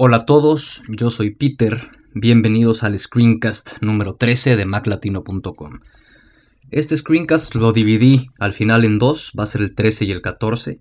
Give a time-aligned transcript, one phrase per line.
[0.00, 1.82] Hola a todos, yo soy Peter,
[2.14, 5.80] bienvenidos al screencast número 13 de maclatino.com.
[6.70, 10.22] Este screencast lo dividí al final en dos, va a ser el 13 y el
[10.22, 10.78] 14,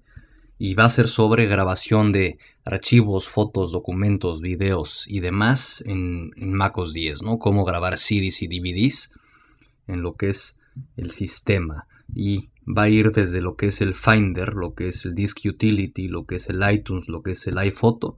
[0.59, 6.93] y va a ser sobre grabación de archivos, fotos, documentos, videos y demás en, MacOS
[6.93, 7.39] 10, ¿no?
[7.39, 9.13] Cómo grabar CDs y DVDs
[9.87, 10.59] en lo que es
[10.95, 11.87] el sistema.
[12.13, 15.39] Y va a ir desde lo que es el Finder, lo que es el Disk
[15.43, 18.15] Utility, lo que es el iTunes, lo que es el iPhoto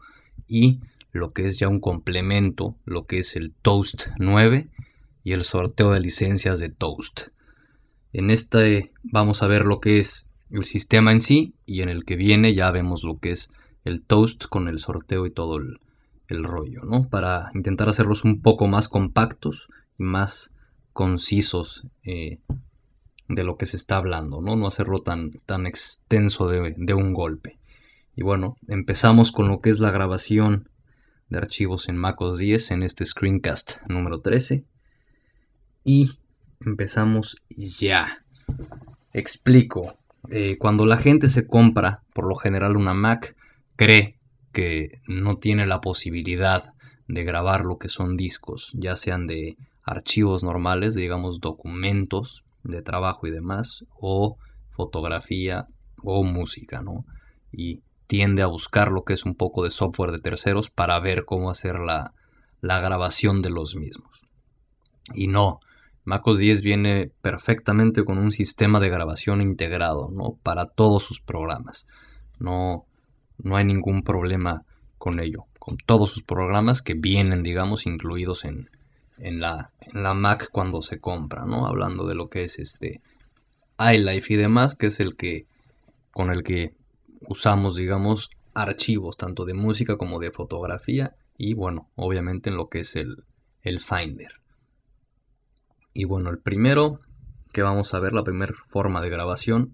[0.50, 0.80] y
[1.12, 4.68] lo que es ya un complemento, lo que es el Toast 9
[5.24, 7.30] y el sorteo de licencias de Toast.
[8.12, 12.06] En este vamos a ver lo que es el sistema en sí y en el
[12.06, 13.54] que viene ya vemos lo que es
[13.86, 15.80] el Toast con el sorteo y todo el,
[16.30, 17.10] rollo, ¿no?
[17.10, 20.54] Para intentar hacerlos un poco más compactos y más
[20.94, 22.38] concisos eh,
[23.28, 24.56] de lo que se está hablando, ¿no?
[24.56, 27.59] No hacerlo tan, tan extenso de, de un golpe.
[28.20, 30.68] Y bueno, empezamos con lo que es la grabación
[31.30, 34.66] de archivos en MacOS 10 en este screencast número 13.
[35.86, 36.12] Y
[36.60, 38.26] empezamos ya.
[39.14, 39.98] Explico.
[40.30, 43.38] Eh, cuando la gente se compra, por lo general, una Mac,
[43.78, 44.20] cree
[44.52, 46.74] que no tiene la posibilidad
[47.08, 53.28] de grabar lo que son discos, ya sean de archivos normales, digamos documentos de trabajo
[53.28, 54.36] y demás, o
[54.72, 55.68] fotografía
[56.04, 57.06] o música, ¿no?
[57.54, 61.26] Y tiende a buscar lo que es un poco de software de terceros para ver
[61.26, 62.12] cómo hacer la,
[62.60, 64.22] grabación de los mismos.
[65.14, 65.60] Y no,
[66.06, 70.40] MacOS 10 viene perfectamente con un sistema de grabación integrado, ¿no?
[70.42, 71.88] Para todos sus programas.
[72.40, 72.88] No,
[73.38, 74.64] no hay ningún problema
[74.98, 75.46] con ello.
[75.60, 78.72] Con todos sus programas que vienen, digamos, incluidos en,
[79.20, 81.68] en, la, la Mac cuando se compra, ¿no?
[81.68, 83.02] Hablando de lo que es este
[83.78, 85.46] iLife y demás, que es el que
[86.12, 86.74] con el que
[87.28, 92.80] usamos, digamos, archivos tanto de música como de fotografía y bueno, obviamente en lo que
[92.80, 93.24] es el,
[93.62, 94.34] el Finder.
[95.94, 97.00] Y bueno, el primero
[97.52, 99.74] que vamos a ver, la primera forma de grabación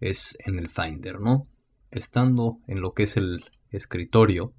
[0.00, 1.48] es en el Finder, ¿no?
[1.90, 4.52] Estando en lo que es el escritorio,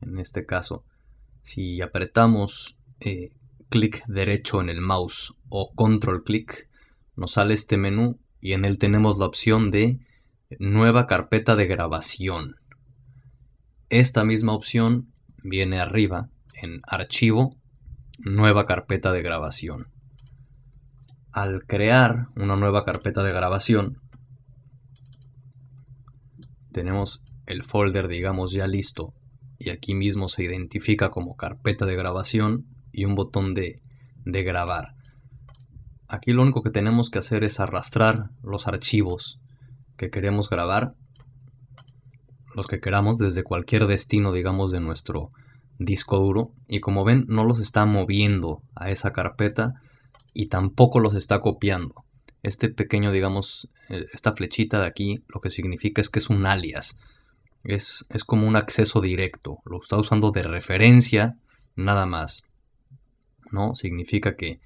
[0.00, 0.84] en este caso,
[1.42, 3.30] si apretamos eh,
[3.68, 6.68] clic derecho en el mouse o control clic,
[7.16, 10.00] nos sale este menú y en él tenemos la opción de
[10.58, 12.56] nueva carpeta de grabación.
[13.88, 15.12] Esta misma opción
[15.42, 17.56] viene arriba en archivo,
[18.18, 19.86] nueva carpeta de grabación.
[21.32, 23.98] Al crear una nueva carpeta de grabación,
[26.72, 29.14] tenemos el folder, digamos, ya listo
[29.58, 33.82] y aquí mismo se identifica como carpeta de grabación y un botón de,
[34.24, 34.94] de grabar.
[36.08, 39.40] Aquí lo único que tenemos que hacer es arrastrar los archivos
[40.00, 40.94] que queremos grabar,
[42.54, 45.30] los que queramos desde cualquier destino, digamos, de nuestro
[45.78, 46.52] disco duro.
[46.66, 49.74] Y como ven, no los está moviendo a esa carpeta
[50.32, 52.06] y tampoco los está copiando.
[52.42, 56.46] Este pequeño, digamos, eh, esta flechita de aquí, lo que significa es que es un
[56.46, 56.98] alias.
[57.62, 59.58] Es, es como un acceso directo.
[59.66, 61.36] Lo está usando de referencia,
[61.76, 62.44] nada más.
[63.52, 63.74] ¿No?
[63.74, 64.60] Significa que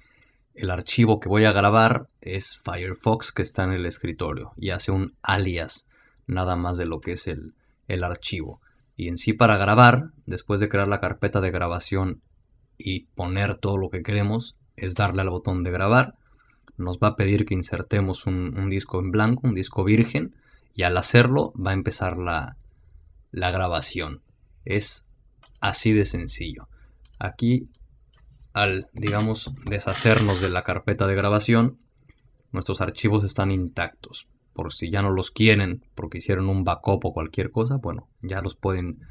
[0.55, 4.91] el archivo que voy a grabar es Firefox que está en el escritorio y hace
[4.91, 5.87] un alias
[6.27, 7.53] nada más de lo que es el,
[8.03, 8.61] archivo.
[8.97, 12.21] Y en sí para grabar, después de crear la carpeta de grabación
[12.77, 16.15] y poner todo lo que queremos, es darle al botón de grabar.
[16.77, 20.33] Nos va a pedir que insertemos un, un disco en blanco, un disco virgen,
[20.73, 22.57] y al hacerlo va a empezar la,
[23.31, 24.21] la grabación.
[24.63, 25.09] Es
[25.61, 26.67] así de sencillo.
[27.19, 27.69] Aquí
[28.55, 31.77] al, digamos, deshacernos de la carpeta de grabación,
[32.53, 34.29] nuestros archivos están intactos.
[34.53, 38.39] Por si ya no los quieren porque hicieron un backup o cualquier cosa, bueno, ya
[38.39, 39.01] los pueden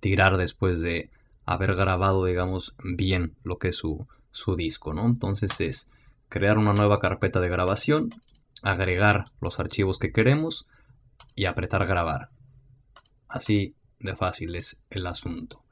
[0.00, 1.10] tirar después de
[1.46, 5.06] haber grabado, digamos, bien lo que es su, su disco, ¿no?
[5.06, 5.92] Entonces es
[6.28, 8.10] crear una nueva carpeta de grabación,
[8.64, 10.66] agregar los archivos que queremos
[11.36, 12.30] y apretar grabar.
[13.28, 15.62] Así de fácil es el asunto.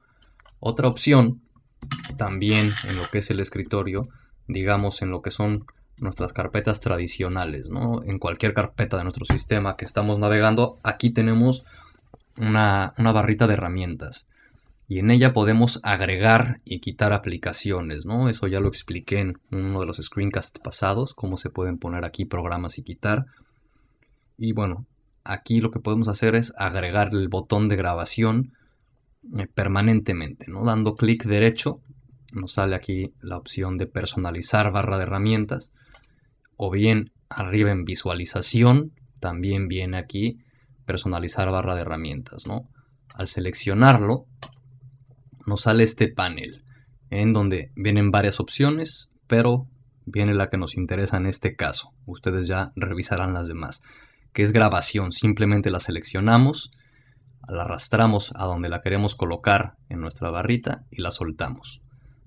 [0.61, 1.43] Otra opción
[2.17, 4.03] también en lo que es el escritorio,
[4.47, 5.61] digamos en lo que son
[6.01, 8.03] nuestras carpetas tradicionales, ¿no?
[8.05, 11.65] En cualquier carpeta de nuestro sistema que estamos navegando, aquí tenemos
[12.37, 14.29] una, barrita de herramientas
[14.89, 18.29] y en ella podemos agregar y quitar aplicaciones, ¿no?
[18.29, 22.25] Eso ya lo expliqué en uno de los screencasts pasados, cómo se pueden poner aquí
[22.25, 23.27] programas y quitar.
[24.39, 24.87] Y bueno,
[25.25, 28.53] aquí lo que podemos hacer es agregar el botón de grabación
[29.55, 30.65] permanentemente, ¿no?
[30.65, 31.81] Dando clic derecho
[32.33, 35.73] nos sale aquí la opción de personalizar barra de herramientas
[36.57, 40.39] o bien arriba en visualización también viene aquí
[40.85, 42.69] personalizar barra de herramientas, ¿no?
[43.15, 44.27] Al seleccionarlo
[45.47, 46.63] nos sale este panel
[47.11, 49.67] en donde vienen varias opciones, pero
[50.05, 51.93] viene la que nos interesa en este caso.
[52.07, 53.83] Ustedes ya revisarán las demás,
[54.33, 55.13] que es grabación.
[55.13, 56.71] Simplemente la seleccionamos,
[57.53, 61.83] la arrastramos a donde la queremos colocar en nuestra barrita y la soltamos.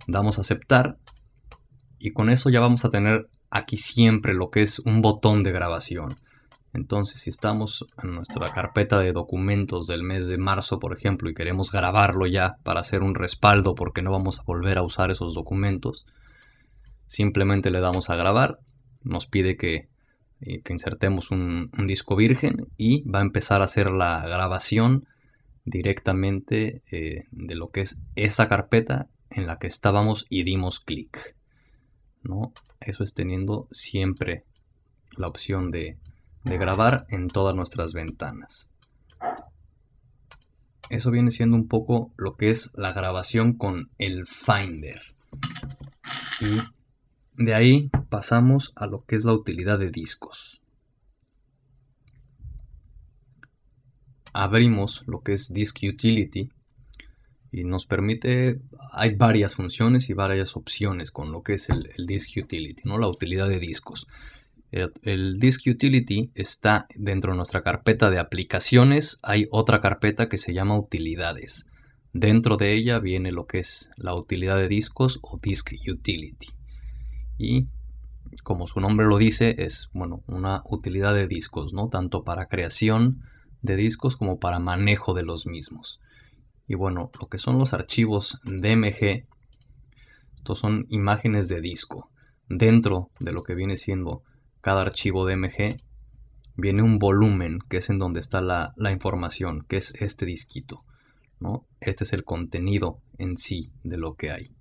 [0.08, 0.98] Damos a aceptar
[2.00, 5.52] y con eso ya vamos a tener aquí siempre lo que es un botón de
[5.52, 6.16] grabación.
[6.74, 11.34] Entonces, si estamos en nuestra carpeta de documentos del mes de marzo, por ejemplo, y
[11.34, 15.34] queremos grabarlo ya para hacer un respaldo porque no vamos a volver a usar esos
[15.34, 16.06] documentos,
[17.08, 18.60] simplemente le damos a grabar,
[19.04, 19.90] nos pide que,
[20.40, 25.06] eh, insertemos un, disco virgen y va a empezar a hacer la grabación
[25.66, 31.36] directamente eh, de lo que es esa carpeta en la que estábamos y dimos clic.
[32.24, 32.54] ¿no?
[32.80, 34.46] Eso es teniendo siempre
[35.18, 35.98] la opción de
[36.44, 38.74] de grabar en todas nuestras ventanas.
[40.90, 45.02] Eso viene siendo un poco lo que es la grabación con el Finder.
[46.42, 50.61] Y de ahí pasamos a lo que es la utilidad de discos.
[54.34, 56.50] Abrimos lo que es Disk Utility
[57.52, 58.62] y nos permite,
[58.92, 62.98] hay varias funciones y varias opciones con lo que es el, el Disk Utility, ¿no?
[62.98, 64.08] la utilidad de discos.
[64.72, 69.20] El, Disk Utility está dentro de nuestra carpeta de aplicaciones.
[69.22, 71.70] Hay otra carpeta que se llama utilidades.
[72.14, 76.48] Dentro de ella viene lo que es la utilidad de discos o Disk Utility.
[77.38, 77.68] Y
[78.44, 81.90] como su nombre lo dice, es bueno, una utilidad de discos, ¿no?
[81.90, 83.24] Tanto para creación
[83.62, 86.00] de discos como para manejo de los mismos.
[86.68, 89.26] Y bueno, lo que son los archivos DMG,
[90.36, 92.10] estos son imágenes de disco.
[92.48, 94.24] Dentro de lo que viene siendo
[94.62, 95.78] cada archivo DMG
[96.56, 100.80] viene un volumen, que es en donde está la, información, que es este disquito.
[101.40, 101.66] ¿no?
[101.80, 104.52] Este es el contenido en sí de lo que hay.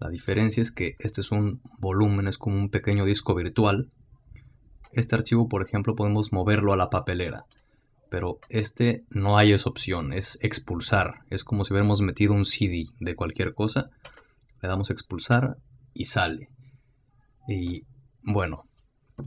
[0.00, 3.90] La diferencia es que este es un volumen, es como un pequeño disco virtual.
[4.92, 7.46] Este archivo, por ejemplo, podemos moverlo a la papelera.
[8.10, 11.20] Pero este no hay esa opción, es expulsar.
[11.30, 13.90] Es como si hubiéramos metido un CD de cualquier cosa.
[14.62, 15.58] Le damos expulsar
[15.92, 16.48] y sale.
[17.46, 17.84] Y
[18.22, 18.64] bueno,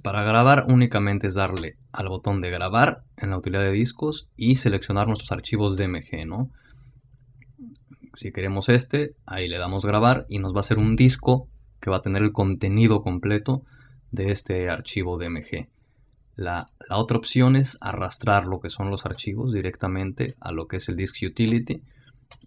[0.04, 4.56] para grabar únicamente es darle al botón de grabar en la utilidad de discos y
[4.56, 6.50] seleccionar nuestros archivos DMG, ¿no?
[8.16, 11.48] Si queremos este, ahí le damos grabar y nos va a hacer un disco
[11.80, 13.64] que va a tener el contenido completo
[14.12, 15.68] de este archivo DMG.
[16.36, 20.90] La, otra opción es arrastrar lo que son los archivos directamente a lo que es
[20.90, 21.82] el Disk Utility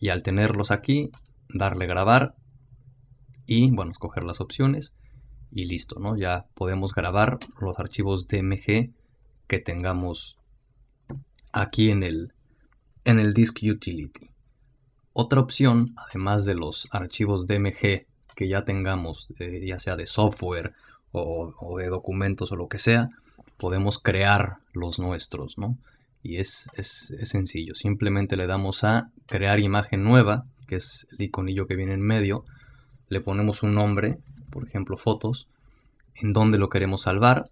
[0.01, 1.11] y al tenerlos aquí,
[1.49, 2.35] darle grabar
[3.47, 4.97] y, bueno, escoger las opciones
[5.53, 6.17] y listo, ¿no?
[6.17, 8.91] Ya podemos grabar los archivos DMG
[9.47, 10.39] que tengamos
[11.53, 12.33] aquí en el,
[13.05, 14.31] en el Disk Utility.
[15.13, 20.75] Otra opción, además de los archivos DMG que ya tengamos, ya sea de software
[21.13, 23.11] o, de documentos o lo que sea,
[23.56, 25.77] podemos crear los nuestros, ¿no?
[26.23, 31.67] Y es, es, sencillo, simplemente le damos a crear imagen nueva, que es el iconillo
[31.67, 32.44] que viene en medio,
[33.08, 34.19] le ponemos un nombre
[34.55, 35.49] por ejemplo fotos,
[36.15, 37.44] en dónde lo queremos salvar,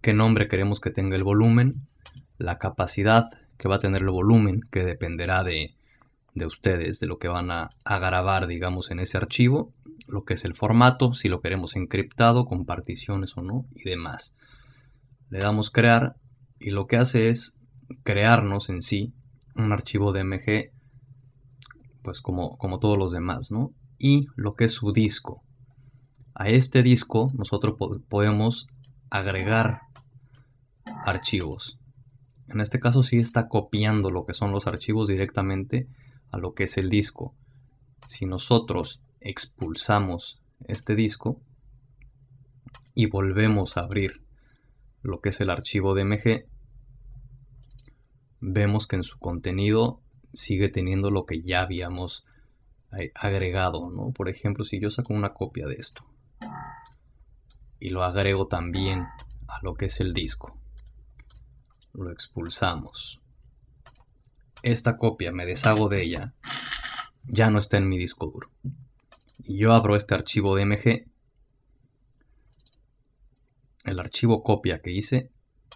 [0.00, 1.86] qué nombre queremos que tenga el volumen,
[2.38, 5.74] la capacidad que va a tener el volumen, que dependerá de,
[6.34, 9.72] de ustedes, de lo que van a, a, grabar, digamos, en ese archivo,
[10.08, 14.36] lo que es el formato, si lo queremos encriptado, con particiones o no, y demás.
[15.30, 16.16] Le damos crear
[16.58, 17.56] y lo que hace es
[18.02, 19.14] crearnos en sí
[19.56, 20.70] un archivo DMG,
[22.02, 23.72] pues como, como todos los demás, ¿no?
[23.98, 25.42] Y lo que es su disco,
[26.34, 27.76] a este disco nosotros
[28.08, 28.68] podemos
[29.10, 29.82] agregar
[31.04, 31.78] archivos.
[32.48, 35.86] En este caso sí está copiando lo que son los archivos directamente
[36.32, 37.34] a lo que es el disco.
[38.06, 41.40] Si nosotros expulsamos este disco
[42.94, 44.22] y volvemos a abrir
[45.02, 46.46] lo que es el archivo DMG,
[48.40, 50.00] vemos que en su contenido
[50.32, 52.26] sigue teniendo lo que ya habíamos
[53.14, 54.12] agregado, ¿no?
[54.12, 56.04] Por ejemplo, si yo saco una copia de esto
[57.78, 59.06] y lo agrego también
[59.48, 60.56] a lo que es el disco.
[61.92, 63.20] Lo expulsamos.
[64.62, 66.34] Esta copia me deshago de ella.
[67.24, 68.50] Ya no está en mi disco duro.
[69.44, 71.09] Y yo abro este archivo DMG.
[73.84, 75.30] El archivo copia que hice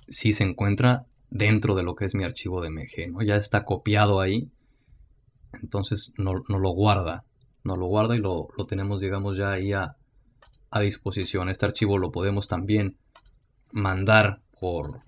[0.08, 3.11] sí se encuentra dentro de lo que es mi archivo DMG.
[3.11, 3.23] ¿no?
[3.23, 4.50] Ya está copiado ahí.
[5.62, 7.25] Entonces no, lo guarda.
[7.62, 9.96] No lo guarda y lo, lo tenemos, digamos, ya ahí a,
[10.70, 11.49] a disposición.
[11.49, 12.96] Este archivo lo podemos también
[13.73, 15.00] mandar por,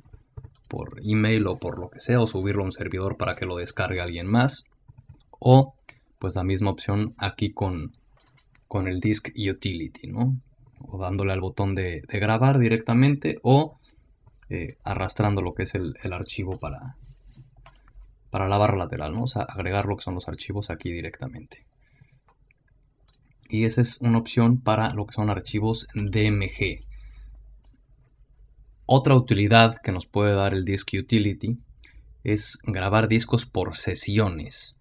[0.68, 3.56] por email o por lo que sea, o subirlo a un servidor para que lo
[3.56, 4.64] descargue alguien más.
[5.38, 5.74] O
[6.18, 7.92] pues la misma opción aquí con,
[8.68, 10.40] con el Disk Utility, ¿no?
[10.88, 13.78] O dándole al botón de, grabar directamente o
[14.48, 16.96] eh, arrastrando lo que es el, archivo para,
[18.30, 19.24] para la barra lateral, ¿no?
[19.24, 21.66] O agregar lo que son los archivos aquí directamente.
[23.48, 26.80] Y esa es una opción para lo que son archivos DMG.
[28.86, 31.58] Otra utilidad que nos puede dar el Disk Utility
[32.24, 34.78] es grabar discos por sesiones.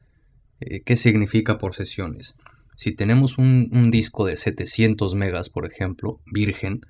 [0.60, 2.38] Eh, ¿Qué significa por sesiones?
[2.76, 6.82] Si tenemos un, disco de 700 megas, por ejemplo, virgen,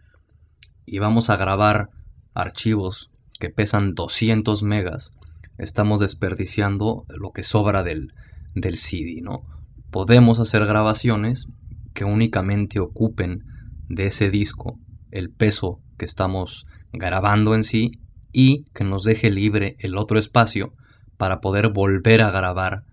[0.86, 1.90] y vamos a grabar
[2.34, 5.16] archivos que pesan 200 megas,
[5.58, 8.14] estamos desperdiciando lo que sobra del,
[8.56, 9.44] del CD, ¿no?
[9.92, 11.52] Podemos hacer grabaciones
[11.94, 13.44] que únicamente ocupen
[13.88, 14.80] de ese disco
[15.12, 17.92] el peso que estamos grabando en sí
[18.32, 20.74] y que nos deje libre el otro espacio
[21.18, 22.84] para poder volver a grabar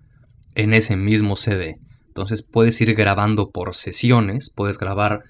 [0.55, 1.81] en ese mismo CD.
[2.13, 5.23] Entonces puedes ir grabando por sesiones, puedes grabar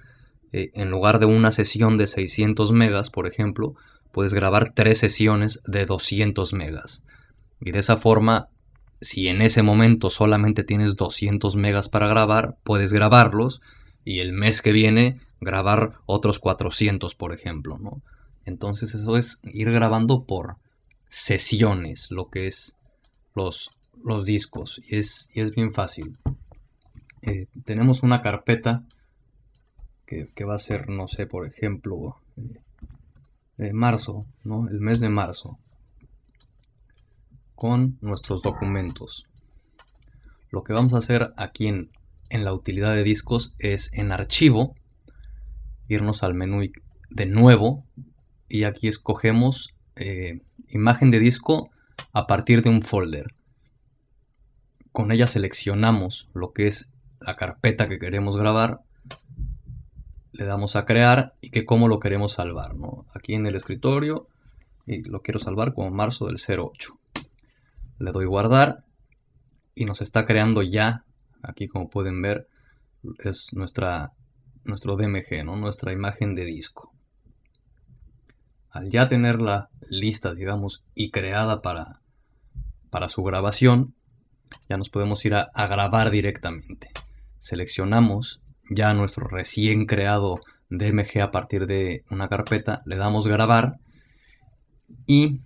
[0.51, 3.77] eh, en lugar de una sesión de 600 megas, por ejemplo,
[4.11, 7.07] puedes grabar tres sesiones de 200 megas.
[7.61, 8.49] Y de esa forma,
[9.01, 13.61] si en ese momento solamente tienes 200 megas para grabar, puedes grabarlos
[14.05, 18.03] y el mes que viene grabar otros 400, por ejemplo, ¿no?
[18.45, 20.57] Entonces eso es ir grabando por
[21.11, 22.77] sesiones, lo que es
[23.37, 23.71] los,
[24.03, 24.81] los discos.
[24.85, 26.15] Y es, es bien fácil.
[27.23, 28.85] Eh, tenemos una carpeta
[30.07, 32.21] que, va a ser, no sé, por ejemplo,
[33.57, 34.69] eh, marzo, ¿no?
[34.69, 35.59] El mes de marzo.
[37.55, 39.27] Con nuestros documentos.
[40.51, 41.91] Lo que vamos a hacer aquí en,
[42.29, 44.75] en la utilidad de discos es en archivo,
[45.89, 46.71] irnos al menú
[47.11, 47.85] de nuevo
[48.49, 51.71] y aquí escogemos eh, imagen de disco
[52.13, 53.35] a partir de un folder.
[54.93, 56.92] Con ella seleccionamos lo que es
[57.27, 58.81] la carpeta que queremos grabar,
[60.33, 62.73] le damos a crear y que cómo lo queremos salvar.
[63.15, 64.29] Aquí en el escritorio
[64.87, 66.99] y lo quiero salvar como marzo del 08.
[67.99, 68.85] Le doy guardar
[69.75, 71.05] y nos está creando ya,
[71.43, 72.49] aquí como pueden ver,
[73.25, 74.13] es nuestra,
[74.65, 75.57] nuestro DMG, ¿no?
[75.57, 76.93] nuestra imagen de disco
[78.73, 82.01] al ya tenerla lista, digamos, y creada para,
[82.91, 83.95] para su grabación,
[84.69, 86.91] ya nos podemos ir a, grabar directamente.
[87.43, 90.39] Seleccionamos ya nuestro recién creado
[90.71, 93.81] DMG a partir de una carpeta, le damos grabar
[95.09, 95.41] y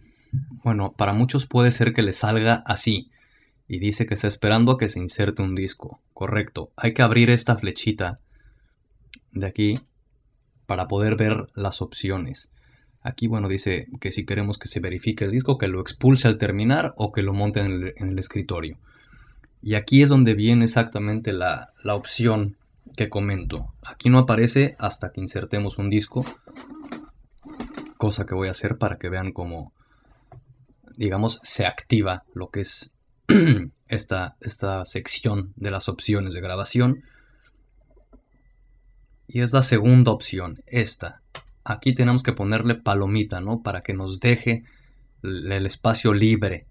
[0.63, 3.11] bueno, para muchos puede ser que le salga así
[3.67, 6.03] y dice que está esperando a que se inserte un disco.
[6.13, 8.21] Correcto, hay que abrir esta flechita
[9.33, 9.81] de aquí
[10.67, 12.53] para poder ver las opciones.
[13.01, 16.37] Aquí, bueno, dice que si queremos que se verifique el disco, que lo expulse al
[16.37, 18.77] terminar o que lo monte en el, escritorio.
[19.67, 22.57] Y aquí es donde viene exactamente la, la opción
[22.97, 23.75] que comento.
[23.83, 26.25] Aquí no aparece hasta que insertemos un disco,
[27.97, 29.73] cosa que voy a hacer para que vean cómo,
[30.97, 32.95] digamos, se activa lo que es
[33.89, 37.03] esta, esta sección de las opciones de grabación.
[39.27, 41.23] Y es la segunda opción, esta
[41.65, 43.63] aquí tenemos que ponerle palomita, ¿no?
[43.63, 44.63] Para que nos deje
[45.25, 46.67] el espacio libre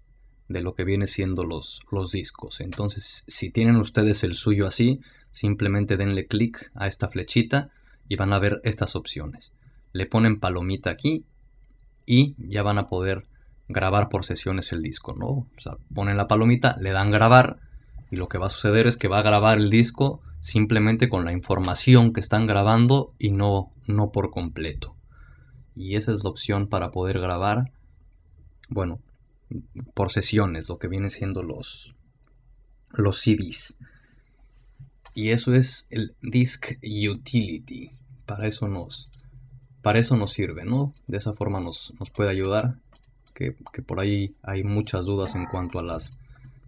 [0.48, 2.60] de lo que viene siendo los, los discos.
[2.60, 5.00] Entonces, si tienen ustedes el suyo así,
[5.30, 7.70] simplemente denle clic a esta flechita
[8.08, 9.54] y van a ver estas opciones.
[9.92, 11.26] Le ponen palomita aquí
[12.06, 13.26] y ya van a poder
[13.68, 15.26] grabar por sesiones el disco, ¿no?
[15.26, 15.48] O
[15.92, 17.58] ponen la palomita, le dan grabar
[18.10, 21.24] y lo que va a suceder es que va a grabar el disco simplemente con
[21.24, 24.94] la información que están grabando y no, no por completo.
[25.74, 27.72] Y esa es la opción para poder grabar,
[28.68, 29.00] bueno,
[29.94, 31.94] por sesiones, lo que viene siendo los,
[32.90, 33.78] los CDs.
[35.14, 37.90] Y eso es el Disk Utility.
[38.26, 39.10] Para eso nos,
[39.82, 40.92] para eso nos sirve, ¿no?
[41.06, 42.78] De esa forma nos, nos puede ayudar.
[43.34, 46.18] Que, que por ahí hay muchas dudas en cuanto a las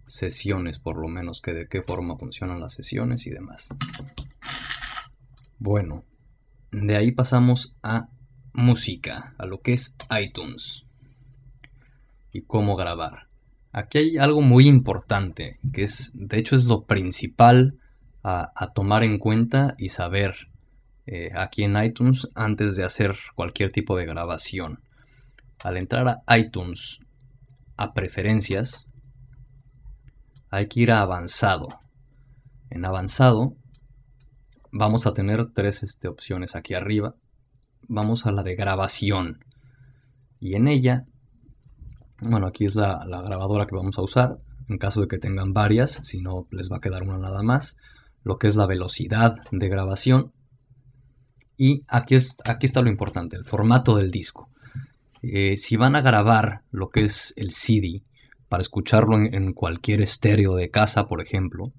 [0.06, 3.68] sesiones, por lo menos, que de qué forma funcionan las sesiones y demás.
[5.58, 6.04] Bueno,
[6.70, 8.08] de ahí pasamos a
[8.52, 10.87] música, a lo que es iTunes
[12.32, 13.28] y cómo grabar.
[13.72, 17.78] Aquí hay algo muy importante, que es, de hecho, es lo principal
[18.22, 20.48] a, tomar en cuenta y saber
[21.06, 24.80] eh, aquí en iTunes antes de hacer cualquier tipo de grabación.
[25.64, 27.00] Al entrar a iTunes,
[27.76, 28.86] a preferencias,
[30.50, 31.68] hay que ir a avanzado.
[32.70, 33.54] En avanzado
[34.72, 37.14] vamos a tener tres este, opciones aquí arriba.
[37.88, 39.44] Vamos a la de grabación.
[40.40, 41.06] Y en ella,
[42.20, 44.38] bueno, aquí es la, grabadora que vamos a usar.
[44.68, 47.78] en caso de que tengan varias, si no les va a quedar una nada más,
[48.22, 50.32] lo que es la velocidad de grabación.
[51.56, 54.50] Y aquí, es, aquí está lo importante, el formato del disco.
[55.22, 58.02] Eh, si van a grabar lo que es el CD,
[58.48, 61.72] para escucharlo en, cualquier estéreo de casa, por ejemplo,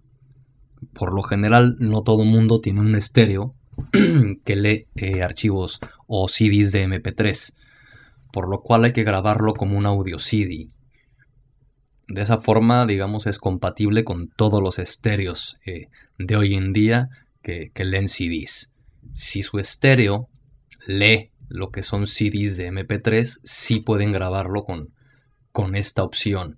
[0.94, 3.56] por lo general no todo mundo tiene un estéreo
[4.46, 7.56] que lee eh, archivos o CDs de MP3,
[8.32, 10.70] por lo cual hay que grabarlo como un audio CD.
[12.08, 17.10] De esa forma, digamos, es compatible con todos los estéreos eh, de hoy en día
[17.44, 18.74] que, leen CDs.
[19.14, 20.28] Si su estéreo
[20.86, 24.90] lee lo que son CDs de MP3, sí pueden grabarlo con,
[25.52, 26.58] con esta opción.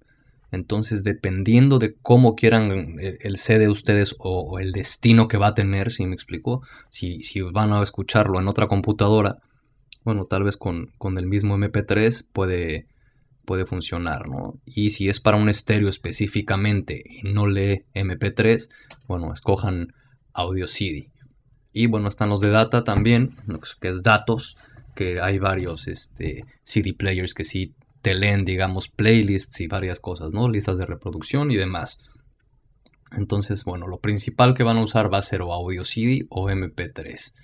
[0.51, 5.91] Entonces, dependiendo de cómo quieran el CD ustedes o, el destino que va a tener,
[5.91, 9.37] si me explico, si, si, van a escucharlo en otra computadora,
[10.03, 12.87] bueno, tal vez con, el mismo MP3 puede,
[13.45, 14.59] puede funcionar, ¿no?
[14.65, 18.69] Y si es para un estéreo específicamente y no lee MP3,
[19.07, 19.93] bueno, escojan
[20.33, 21.09] audio CD.
[21.73, 23.35] Y bueno, están los de data también,
[23.79, 24.57] que es datos,
[24.95, 30.31] que hay varios este, CD players que sí te leen, digamos, playlists y varias cosas,
[30.31, 30.49] ¿no?
[30.49, 32.01] Listas de reproducción y demás.
[33.11, 36.49] Entonces, bueno, lo principal que van a usar va a ser o audio CD o
[36.49, 37.35] MP3,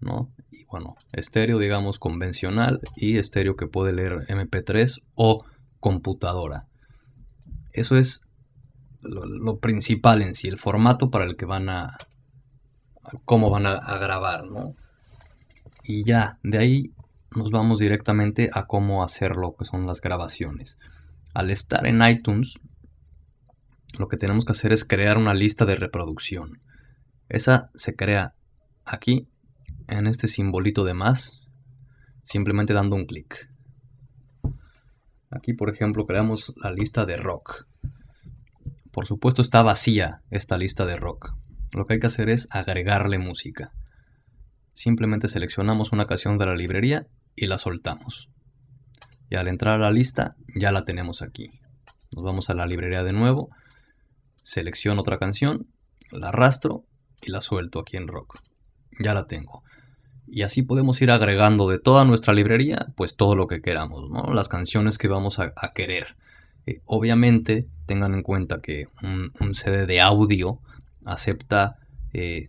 [0.00, 0.30] ¿no?
[0.70, 5.44] Bueno, estéreo, digamos, convencional y estéreo que puede leer MP3 o
[5.80, 6.66] computadora.
[7.72, 8.26] Eso es
[9.00, 11.96] lo, principal en sí, el formato para el que van a,
[13.24, 14.76] cómo van a, a grabar, ¿no?
[15.82, 16.92] Y ya, de ahí
[17.34, 20.78] nos vamos directamente a cómo hacer lo que son las grabaciones.
[21.34, 22.60] Al estar en iTunes,
[23.98, 26.60] lo que tenemos que hacer es crear una lista de reproducción.
[27.28, 28.34] Esa se crea
[28.84, 29.28] aquí,
[29.90, 31.40] en este simbolito de más,
[32.22, 33.50] simplemente dando un clic.
[35.30, 37.66] Aquí, por ejemplo, creamos la lista de rock.
[38.92, 41.34] Por supuesto está vacía esta lista de rock.
[41.72, 43.72] Lo que hay que hacer es agregarle música.
[44.72, 48.30] Simplemente seleccionamos una canción de la librería y la soltamos.
[49.28, 51.50] Y al entrar a la lista ya la tenemos aquí.
[52.14, 53.50] Nos vamos a la librería de nuevo,
[54.42, 55.68] selecciono otra canción,
[56.10, 56.84] la arrastro
[57.22, 58.40] y la suelto aquí en Rock.
[58.98, 59.62] Ya la tengo.
[60.26, 64.32] Y así podemos ir agregando de toda nuestra librería, pues todo lo que queramos, ¿no?
[64.32, 66.16] Las canciones que vamos a, querer.
[66.66, 70.60] Eh, obviamente, tengan en cuenta que un, CD de audio
[71.04, 71.78] acepta
[72.12, 72.48] eh,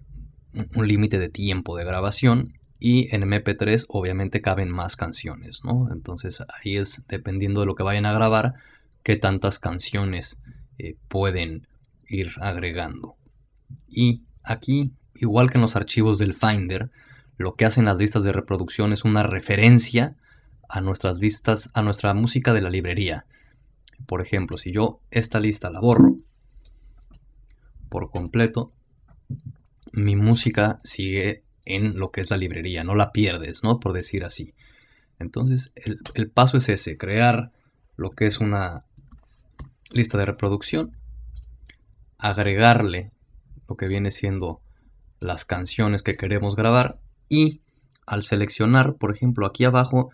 [0.75, 5.89] un límite de tiempo de grabación y en MP3 obviamente caben más canciones, ¿no?
[5.91, 8.55] Entonces ahí es dependiendo de lo que vayan a grabar,
[9.03, 10.41] qué tantas canciones
[10.77, 11.67] eh, pueden
[12.07, 13.15] ir agregando.
[13.87, 16.89] Y aquí, igual que en los archivos del Finder,
[17.41, 20.15] lo que hacen las listas de reproducción es una referencia
[20.69, 23.25] a nuestras listas, a nuestra música de la librería.
[24.05, 26.17] Por ejemplo, si yo esta lista la borro
[27.89, 28.71] por completo,
[29.91, 33.79] mi música sigue en lo que es la librería, no la pierdes, ¿no?
[33.79, 34.53] Por decir así.
[35.19, 37.51] Entonces, el, paso es ese, crear
[37.95, 38.85] lo que es una
[39.91, 40.97] lista de reproducción,
[42.17, 43.11] agregarle
[43.67, 44.61] lo que viene siendo
[45.19, 46.99] las canciones que queremos grabar
[47.31, 47.61] y
[48.05, 50.11] al seleccionar, por ejemplo, aquí abajo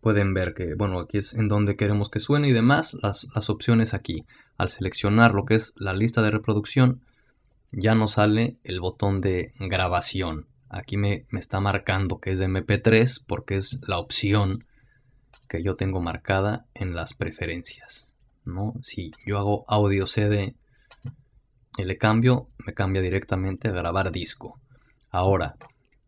[0.00, 3.50] pueden ver que, bueno, aquí es en donde queremos que suene y demás, las, las
[3.50, 4.24] opciones aquí.
[4.56, 7.00] Al seleccionar lo que es la lista de reproducción,
[7.72, 10.46] ya nos sale el botón de grabación.
[10.68, 14.60] Aquí me, está marcando que es de MP3 porque es la opción
[15.48, 18.14] que yo tengo marcada en las preferencias.
[18.44, 18.74] ¿no?
[18.80, 20.54] Si yo hago audio CD
[21.76, 24.60] y le cambio, me cambia directamente a grabar disco.
[25.10, 25.56] Ahora,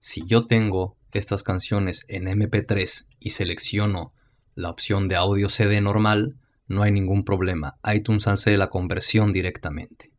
[0.06, 4.12] si yo tengo estas canciones en MP3 y selecciono
[4.54, 6.36] la opción de audio CD normal,
[6.68, 7.74] no hay ningún problema.
[7.92, 10.12] iTunes hace la conversión directamente.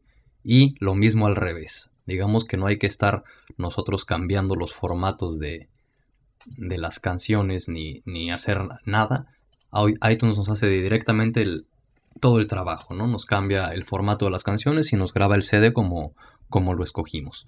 [0.43, 1.89] Y lo mismo al revés.
[2.05, 3.23] Digamos que no hay que estar
[3.55, 5.69] nosotros cambiando los formatos de,
[6.57, 9.27] de las canciones ni, hacer nada.
[10.11, 11.45] iTunes nos hace directamente
[12.19, 13.07] todo el trabajo, ¿no?
[13.07, 16.13] Nos cambia el formato de las canciones y nos graba el CD como,
[16.49, 17.47] como lo escogimos.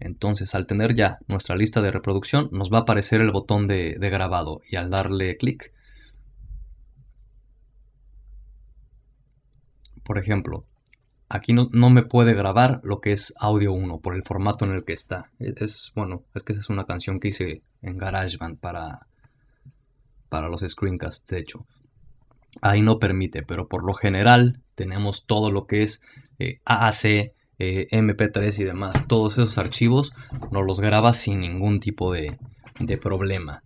[0.00, 3.94] Entonces, al tener ya nuestra lista de reproducción, nos va a aparecer el botón de,
[4.00, 5.72] grabado y al darle clic,
[10.02, 10.64] por ejemplo,
[11.28, 14.84] aquí no, me puede grabar lo que es audio 1 por el formato en el
[14.84, 15.30] que está.
[15.38, 19.06] Es, bueno, es que esa es una canción que hice en GarageBand para,
[20.30, 21.66] para los screencasts, de hecho.
[22.62, 26.02] Ahí no permite, pero por lo general tenemos todo lo que es
[26.38, 29.06] eh, AAC, eh, MP3 y demás.
[29.06, 30.14] Todos esos archivos
[30.50, 32.38] nos los graba sin ningún tipo de,
[32.80, 33.62] de problema.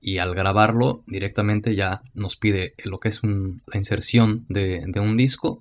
[0.00, 5.60] y al grabarlo directamente ya nos pide lo que es la inserción de, un disco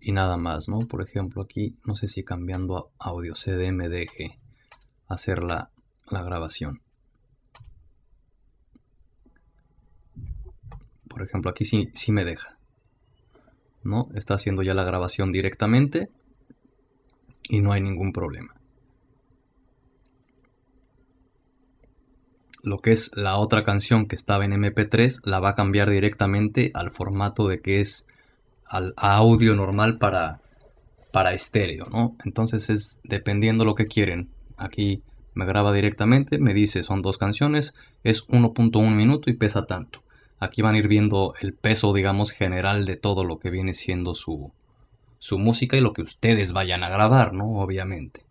[0.00, 0.80] y nada más, ¿no?
[0.80, 4.38] Por ejemplo, aquí no sé si cambiando a audio CD me deje
[5.08, 5.70] hacer la,
[6.10, 6.82] grabación.
[11.08, 12.58] Por ejemplo, aquí sí, sí me deja.
[13.82, 14.08] ¿No?
[14.14, 16.10] Está haciendo ya la grabación directamente
[17.48, 18.60] y no hay ningún problema.
[22.62, 26.70] lo que es la otra canción que estaba en MP3 la va a cambiar directamente
[26.74, 28.06] al formato de que es
[28.66, 30.40] al audio normal para,
[31.12, 32.16] para estéreo, ¿no?
[32.24, 34.28] Entonces es dependiendo lo que quieren.
[34.56, 35.02] Aquí
[35.34, 37.74] me graba directamente, me dice son dos canciones,
[38.04, 40.02] es 1.1 minuto y pesa tanto.
[40.38, 44.14] Aquí van a ir viendo el peso, digamos, general de todo lo que viene siendo
[44.14, 44.52] su,
[45.20, 47.60] su música y lo que ustedes vayan a grabar, ¿no?
[47.60, 48.24] Obviamente.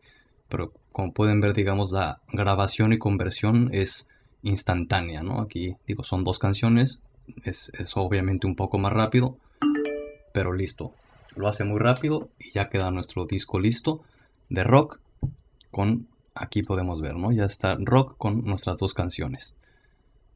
[0.50, 4.10] Pero como pueden ver, digamos, la grabación y conversión es
[4.42, 5.40] instantánea, ¿no?
[5.40, 7.00] Aquí digo, son dos canciones,
[7.46, 9.38] es, obviamente un poco más rápido,
[10.34, 10.92] pero listo.
[11.36, 14.02] Lo hace muy rápido y ya queda nuestro disco listo
[14.50, 15.00] de rock
[15.70, 17.32] con, aquí podemos ver, ¿no?
[17.32, 19.56] Ya está rock con nuestras dos canciones.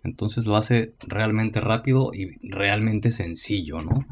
[0.04, 4.06] Entonces lo hace realmente rápido y realmente sencillo, ¿no?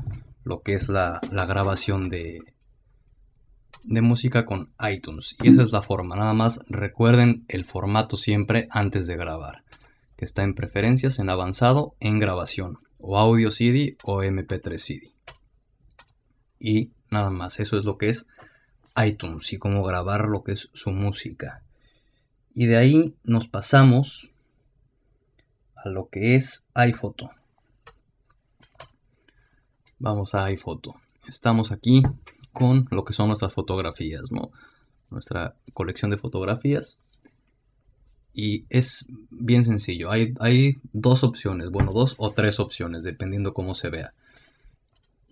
[0.44, 2.40] Lo que es la, grabación de,
[3.84, 5.36] de música con iTunes.
[5.44, 6.16] Y esa es la forma.
[6.16, 9.64] Nada más recuerden el formato siempre antes de grabar
[10.22, 15.12] que está en preferencias, en avanzado, en grabación, o audio CD o MP3 CD.
[16.60, 18.28] Y nada más, eso es lo que es
[19.04, 21.64] iTunes y cómo grabar lo que es su música.
[22.54, 24.32] Y de ahí nos pasamos
[25.76, 27.32] a lo que es iPhoto.
[30.04, 30.96] Vamos a iPhoto.
[31.28, 32.02] Estamos aquí
[32.52, 34.52] con lo que son nuestras fotografías, ¿no?
[35.12, 36.98] Nuestra colección de fotografías.
[38.34, 40.10] Y es bien sencillo.
[40.10, 44.16] Hay, hay dos opciones, bueno, dos o tres opciones, dependiendo cómo se vea.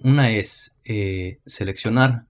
[0.04, 2.26] Una es eh, seleccionar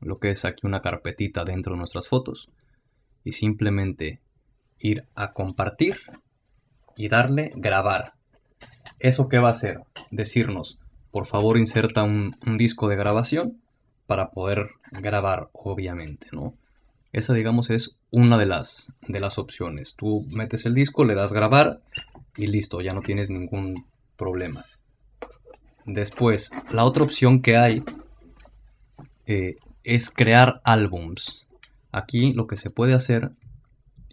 [0.00, 2.48] lo que es aquí una carpetita dentro de nuestras fotos
[3.22, 4.18] y simplemente
[4.80, 6.00] ir a compartir
[6.96, 8.14] y darle grabar.
[8.98, 9.82] ¿Eso qué va a hacer?
[10.10, 10.79] Decirnos,
[11.10, 13.60] por favor inserta un, disco de grabación
[14.06, 16.54] para poder grabar, obviamente, ¿no?
[17.12, 19.96] Esa, digamos, es una de las, de las opciones.
[19.96, 21.80] Tú metes el disco, le das grabar
[22.36, 23.84] y listo, ya no tienes ningún
[24.16, 24.62] problema.
[25.86, 27.82] Después, la otra opción que hay
[29.26, 31.48] eh, es crear álbums.
[31.90, 33.32] Aquí lo que se puede hacer,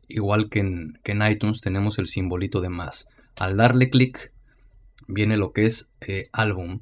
[0.07, 3.09] igual que en, que en iTunes, tenemos el simbolito de más.
[3.35, 4.31] Al darle clic,
[5.07, 6.81] viene lo que es eh, álbum.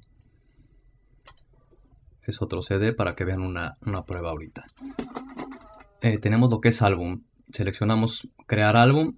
[2.24, 4.66] Es otro CD para que vean una, una prueba ahorita.
[6.02, 7.24] Eh, tenemos lo que es álbum.
[7.52, 9.18] Seleccionamos crear álbum.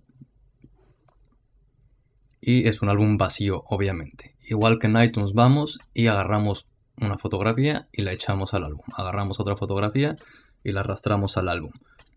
[2.40, 4.36] Y es un álbum vacío, obviamente.
[4.44, 6.68] Igual que en iTunes vamos y agarramos
[7.00, 8.86] una fotografía y la echamos al álbum.
[8.96, 10.16] Agarramos otra fotografía
[10.64, 11.72] y la arrastramos al álbum.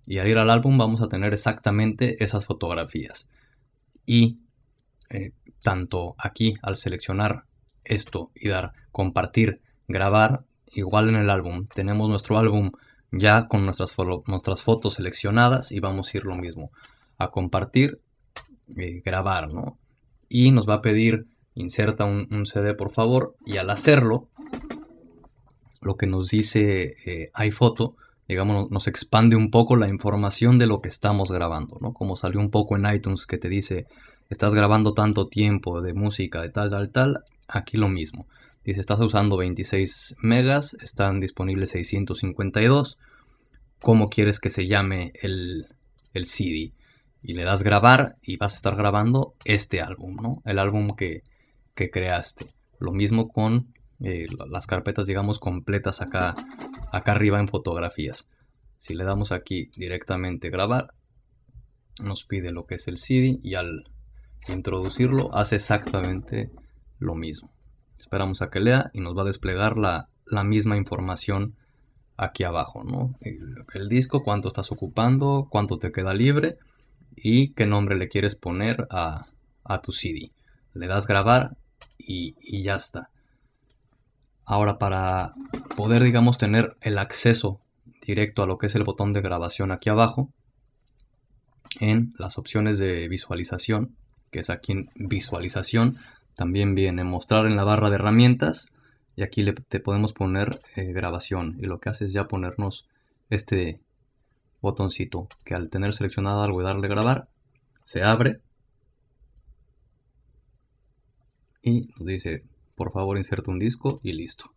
[0.07, 3.31] Y al ir al álbum vamos a tener exactamente esas fotografías.
[4.07, 4.39] Y
[5.11, 7.45] eh, tanto aquí al seleccionar
[7.85, 11.67] esto y dar compartir, grabar, igual en el álbum.
[11.67, 12.73] Tenemos nuestro álbum
[13.13, 13.95] ya con nuestras,
[14.27, 16.71] nuestras fotos seleccionadas y vamos a ir lo mismo
[17.19, 18.01] a compartir,
[18.67, 19.79] grabar, ¿no?
[20.29, 24.29] Y nos va a pedir inserta un, CD por favor y al hacerlo
[25.81, 27.97] lo que nos dice eh, iPhoto
[28.29, 31.93] digamos nos expande un poco la información de lo que estamos grabando, ¿no?
[31.93, 33.87] Como salió un poco en iTunes que te dice
[34.31, 38.27] estás grabando tanto tiempo de música de tal tal tal, aquí lo mismo.
[38.65, 42.99] Dice, estás usando 26 megas, están disponibles 652.
[43.81, 45.67] ¿Cómo quieres que se llame el,
[46.15, 46.73] el CD?
[47.23, 50.43] Y le das grabar y vas a estar grabando este álbum, ¿no?
[50.45, 51.23] El álbum que,
[51.75, 52.47] que creaste.
[52.79, 56.35] Lo mismo con eh, las carpetas, digamos, completas acá,
[56.93, 58.31] acá arriba en fotografías.
[58.77, 60.95] Si le damos aquí directamente grabar,
[62.03, 63.85] nos pide lo que es el CD y al
[64.49, 66.51] introducirlo hace exactamente
[66.99, 67.51] lo mismo.
[67.99, 70.09] Esperamos a que lea y nos va a desplegar la,
[70.45, 71.57] misma información
[72.17, 73.17] aquí abajo, ¿no?
[73.21, 76.59] El, disco, cuánto estás ocupando, cuánto te queda libre
[77.17, 79.27] y qué nombre le quieres poner a,
[79.83, 80.33] tu CD.
[80.75, 81.57] Le das grabar
[81.99, 83.11] y, y, ya está.
[84.45, 85.35] Ahora para
[85.77, 87.61] poder, digamos, tener el acceso
[88.05, 90.33] directo a lo que es el botón de grabación aquí abajo,
[91.79, 93.95] en las opciones de visualización,
[94.31, 95.99] que es aquí en visualización,
[96.35, 98.73] también viene mostrar en la barra de herramientas
[99.17, 102.87] y aquí le, te podemos poner eh, grabación y lo que hace es ya ponernos
[103.29, 103.81] este
[104.61, 107.29] botoncito que al tener seleccionado algo y darle grabar
[107.85, 108.41] se abre
[111.63, 112.43] y nos dice,
[112.75, 114.53] por favor inserte un disco y listo.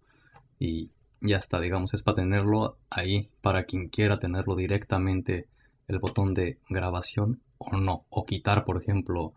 [0.59, 5.47] Y ya está, digamos, es para tenerlo ahí, para quien quiera tenerlo directamente
[5.88, 9.33] el botón de grabación o no, o quitar, por ejemplo,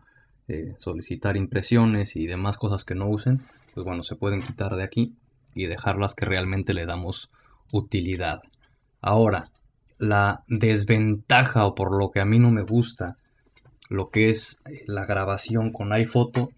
[0.47, 3.41] eh, solicitar impresiones y demás cosas que no usen,
[3.73, 5.13] pues bueno, se pueden quitar de aquí
[5.53, 7.31] y dejarlas que realmente le damos
[7.71, 8.41] utilidad.
[9.01, 9.49] Ahora,
[9.97, 13.17] la desventaja o por lo que a mí no me gusta
[13.89, 16.51] lo que es la grabación con iPhoto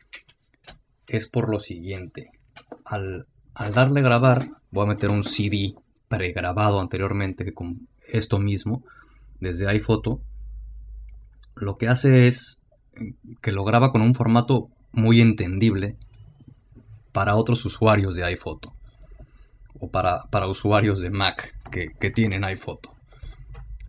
[1.08, 2.32] es por lo siguiente.
[2.86, 5.75] Al, al darle grabar, voy a meter un CD
[6.08, 8.84] pregrabado anteriormente con esto mismo
[9.39, 10.21] desde iPhoto.
[11.56, 12.63] Lo que hace es
[13.41, 15.95] que lo graba con un formato muy entendible
[17.12, 18.73] para otros usuarios de iPhoto
[19.79, 22.93] o para, para usuarios de Mac que, que tienen iPhoto.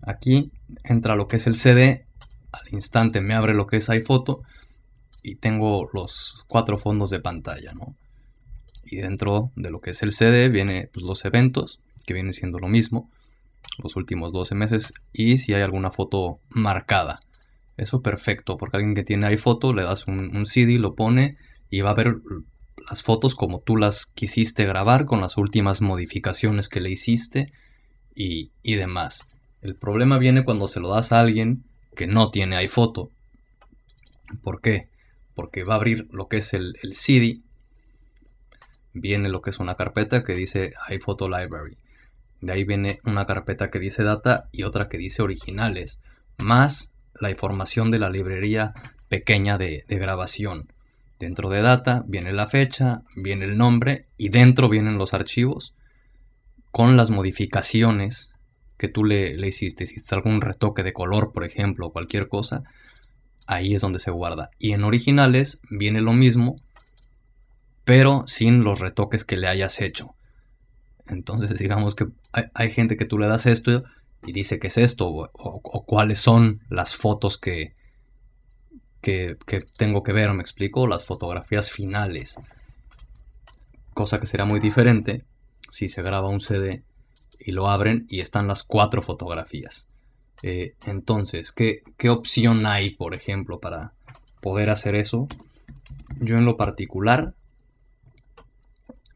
[0.03, 0.51] Aquí
[0.85, 2.07] entra lo que es el CD,
[2.53, 4.42] al instante me abre lo que es iPhoto
[5.23, 7.94] y tengo los cuatro fondos de pantalla, ¿no?
[8.85, 12.59] Y dentro de lo que es el CD vienen pues, los eventos, que viene siendo
[12.59, 13.11] lo mismo,
[13.83, 17.20] los últimos 12 meses, y si hay alguna foto marcada.
[17.76, 21.38] Eso perfecto, porque alguien que tiene iPhoto le das un, CD, lo pone
[21.70, 22.16] y va a ver
[22.88, 27.52] las fotos como tú las quisiste grabar con las últimas modificaciones que le hiciste
[28.14, 29.28] y, y demás.
[29.62, 31.64] El problema viene cuando se lo das a alguien
[31.96, 33.11] que no tiene iPhoto.
[34.42, 34.88] ¿Por qué?
[35.35, 37.40] Porque va a abrir lo que es el, el CD.
[38.92, 41.76] Viene lo que es una carpeta que dice iPhoto Library.
[42.40, 46.00] De ahí viene una carpeta que dice data y otra que dice originales.
[46.38, 48.72] Más la información de la librería
[49.09, 50.72] pequeña de, grabación.
[51.18, 55.74] Dentro de data viene la fecha, viene el nombre y dentro vienen los archivos
[56.70, 58.33] con las modificaciones
[58.78, 59.85] que tú le, le hiciste.
[59.87, 62.62] Si está algún retoque de color, por ejemplo, o cualquier cosa,
[63.46, 64.50] ahí es donde se guarda.
[64.59, 66.56] Y en originales viene lo mismo,
[67.85, 70.14] pero sin los retoques que le hayas hecho.
[71.11, 72.06] Entonces, digamos que
[72.54, 73.85] hay, gente que tú le das esto
[74.24, 77.74] y dice que es esto, o cuáles son las fotos que,
[79.00, 79.37] que,
[79.76, 82.38] tengo que ver, me explico, las fotografías finales.
[83.94, 85.24] Cosa que será muy diferente
[85.70, 86.83] si se graba un CD
[87.38, 89.88] y lo abren y están las cuatro fotografías.
[90.42, 93.92] Eh, entonces, ¿qué, ¿qué opción hay, por ejemplo, para
[94.40, 95.28] poder hacer eso?
[96.20, 97.35] Yo en lo particular,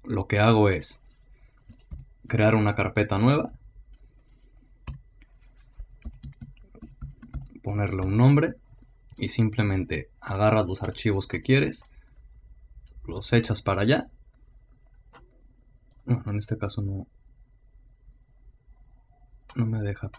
[0.03, 1.03] lo que hago es
[2.27, 3.53] crear una carpeta nueva,
[7.65, 8.55] ponerle un nombre
[9.17, 11.85] y simplemente agarras los archivos que quieres,
[13.07, 14.07] los echas para allá.
[16.05, 17.07] Bueno, en este caso no,
[19.57, 20.11] no me deja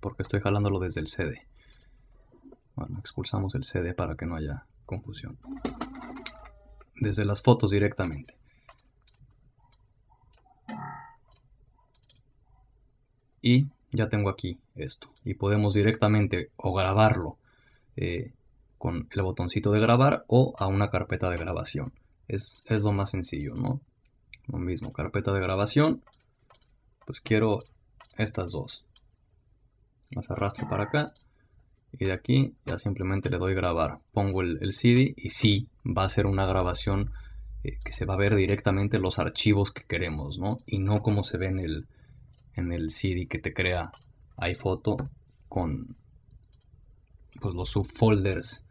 [0.00, 1.46] porque estoy jalándolo desde el CD.
[2.74, 5.38] Bueno, expulsamos el CD para que no haya confusión.
[6.96, 8.36] Desde las fotos directamente.
[13.42, 15.08] Y ya tengo aquí esto.
[15.24, 17.38] Y podemos directamente o grabarlo
[17.96, 18.32] eh,
[18.76, 21.92] con el botoncito de grabar o a una carpeta de grabación.
[22.28, 23.80] Es, lo más sencillo, ¿no?
[24.46, 26.02] Lo mismo, carpeta de grabación.
[27.06, 27.62] Pues quiero
[28.18, 28.84] estas dos.
[30.10, 31.14] Las arrastro para acá.
[31.92, 34.00] Y de aquí ya simplemente le doy grabar.
[34.12, 37.12] Pongo el, CD y sí, va a ser una grabación
[37.62, 40.58] eh, que se va a ver directamente los archivos que queremos, ¿no?
[40.66, 41.86] Y no como se ve en el,
[42.56, 43.92] en el CD que te crea
[44.36, 44.96] iPhoto
[45.48, 45.96] con
[47.40, 48.64] pues, los subfolders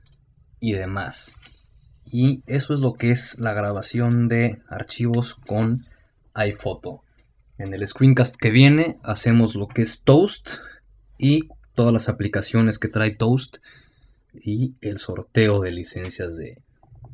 [0.59, 1.35] y demás.
[2.05, 5.85] Y eso es lo que es la grabación de archivos con
[6.33, 7.03] iPhoto.
[7.57, 10.49] En el screencast que viene hacemos lo que es Toast
[11.17, 13.57] y todas las aplicaciones que trae Toast
[14.33, 16.61] y el sorteo de licencias de,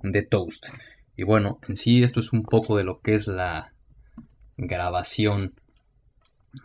[0.02, 0.68] de Toast.
[1.16, 3.74] Y bueno, en sí esto es un poco de lo que es la
[4.58, 5.54] grabación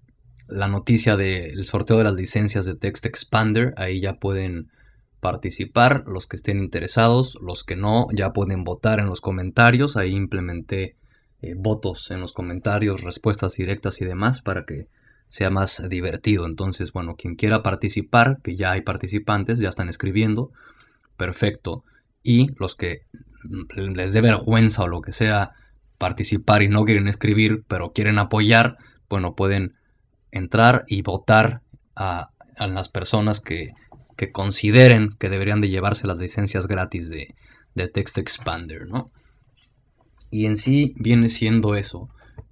[0.46, 4.70] la noticia del sorteo de las licencias de Text Expander, ahí ya pueden
[5.20, 9.96] participar, los que estén interesados, los que no, ya pueden votar en los comentarios.
[9.96, 10.96] Ahí implementé
[11.42, 14.88] eh, votos en los comentarios, respuestas directas y demás para que
[15.28, 16.46] sea más divertido.
[16.46, 20.50] Entonces, bueno, quien quiera participar, que ya hay participantes, ya están escribiendo,
[21.16, 21.84] perfecto.
[22.22, 23.02] Y los que
[23.76, 25.52] les dé vergüenza o lo que sea
[25.98, 28.78] participar y no quieren escribir, pero quieren apoyar,
[29.08, 29.74] bueno, pueden
[30.30, 31.62] entrar y votar
[31.94, 33.72] a, las personas que,
[34.32, 37.34] consideren que deberían de llevarse las licencias gratis de,
[37.92, 39.12] Text Expander, ¿no?
[40.30, 42.08] Y en sí viene siendo eso.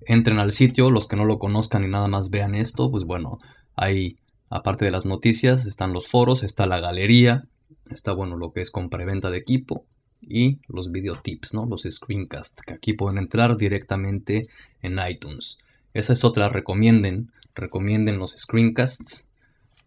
[0.07, 3.39] Entren al sitio, los que no lo conozcan y nada más vean esto, pues bueno,
[3.75, 4.19] hay,
[4.51, 7.49] aparte de las noticias, están los foros, está la galería,
[7.91, 9.85] está bueno lo que es compra y venta de equipo
[10.21, 11.67] y los videotips, ¿no?
[11.67, 14.47] Los screencasts, que aquí pueden entrar directamente
[14.83, 15.59] en iTunes.
[15.93, 19.29] Esa es otra, recomienden, recomienden los screencasts.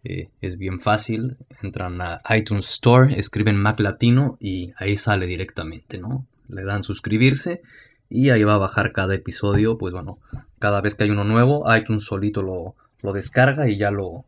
[0.04, 5.98] Eh, es bien fácil, entran a iTunes Store, escriben Mac Latino y ahí sale directamente,
[5.98, 6.26] ¿no?
[6.48, 7.62] Le dan suscribirse
[8.10, 10.20] y ahí va a bajar cada episodio, pues bueno,
[10.58, 14.26] cada vez que hay uno nuevo, iTunes solito lo, lo descarga y ya lo,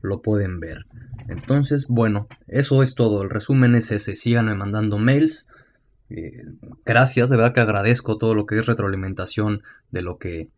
[0.00, 0.86] lo pueden ver.
[1.28, 3.22] Entonces, bueno, eso es todo.
[3.22, 4.16] El resumen es ese.
[4.16, 5.48] Síganme mandando mails.
[6.10, 6.44] Eh,
[6.84, 10.48] gracias, de verdad que agradezco todo lo que es retroalimentación de lo que,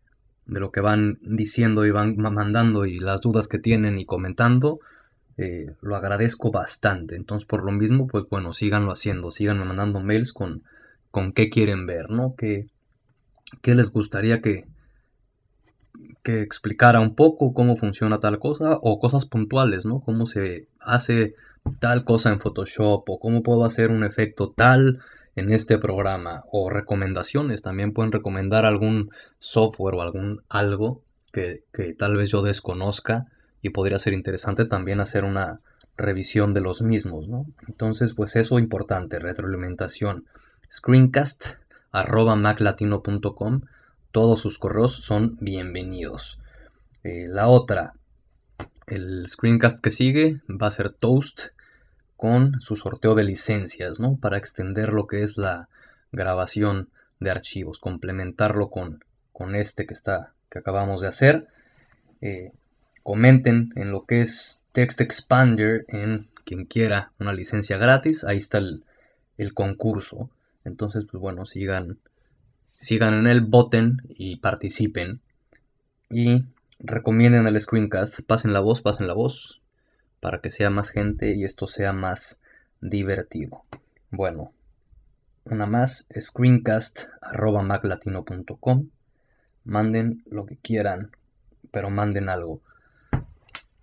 [0.45, 4.79] de lo que van diciendo y van mandando y las dudas que tienen y comentando.
[5.37, 7.15] Eh, lo agradezco bastante.
[7.15, 9.31] Entonces, por lo mismo, pues bueno, síganlo haciendo.
[9.31, 10.63] Síganme mandando mails con,
[11.11, 12.35] con qué quieren ver, ¿no?
[12.37, 12.67] ¿Qué,
[13.61, 14.65] qué les gustaría que,
[16.23, 19.99] que explicara un poco cómo funciona tal cosa o cosas puntuales, ¿no?
[20.01, 21.35] Cómo se hace
[21.79, 25.01] tal cosa en Photoshop o cómo puedo hacer un efecto tal
[25.35, 27.61] en este programa o recomendaciones.
[27.61, 33.27] También pueden recomendar algún software o algún algo que, que tal vez yo desconozca
[33.61, 35.59] y podría ser interesante también hacer una
[35.97, 37.27] revisión de los mismos.
[37.67, 40.25] Entonces, pues eso importante, retroalimentación.
[40.71, 41.55] Screencast
[41.91, 43.61] arroba maclatino.com
[44.15, 46.39] todos sus correos son bienvenidos.
[47.03, 47.95] Eh, la otra,
[48.87, 51.47] el screencast que sigue va a ser Toast
[52.17, 54.17] con su sorteo de licencias, ¿no?
[54.17, 55.69] Para extender lo que es la
[56.11, 61.47] grabación de archivos, complementarlo con, con este que está que acabamos de hacer.
[62.21, 62.51] Eh,
[63.03, 68.23] comenten en lo que es Text Expander en quien quiera una licencia gratis.
[68.23, 68.83] Ahí está el,
[69.37, 70.29] el concurso.
[70.63, 71.99] Entonces, pues bueno, sigan
[72.79, 75.19] sigan en el voten y participen.
[76.09, 76.43] Y
[76.79, 79.61] recomienden el screencast, pasen la voz, pasen la voz,
[80.25, 82.41] para que sea más gente y esto sea más
[82.81, 83.61] divertido.
[84.09, 84.51] Bueno,
[85.43, 88.89] una más, screencast.maclatino.com.
[89.65, 91.11] Manden lo que quieran,
[91.69, 92.59] pero manden algo.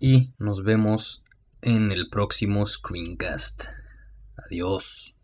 [0.01, 1.23] Y nos vemos
[1.61, 3.67] en el próximo screencast.
[4.35, 5.15] Adiós.